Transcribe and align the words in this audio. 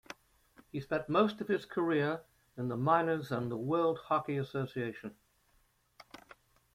He 0.71 0.79
spent 0.81 1.09
most 1.09 1.41
of 1.41 1.47
his 1.47 1.63
career 1.67 2.23
in 2.57 2.69
the 2.69 2.75
minors 2.75 3.31
and 3.31 3.53
World 3.53 3.99
Hockey 4.05 4.37
Association. 4.37 5.15